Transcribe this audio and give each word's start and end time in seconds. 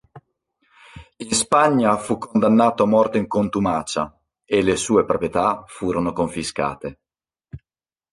In 1.17 1.29
Spagna 1.31 1.95
fu 1.99 2.17
condannato 2.17 2.81
a 2.81 2.85
morte 2.87 3.19
in 3.19 3.27
contumacia, 3.27 4.11
e 4.43 4.63
le 4.63 4.75
sue 4.75 5.05
proprietà 5.05 5.63
furono 5.67 6.11
confiscate. 6.11 7.01